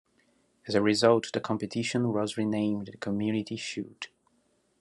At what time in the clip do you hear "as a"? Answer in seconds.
0.67-0.81